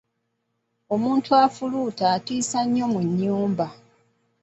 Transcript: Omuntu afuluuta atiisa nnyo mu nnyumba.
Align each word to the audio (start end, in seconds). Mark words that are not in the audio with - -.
Omuntu 0.93 1.29
afuluuta 1.45 2.03
atiisa 2.15 2.59
nnyo 2.65 2.85
mu 2.93 2.99
nnyumba. 3.07 3.67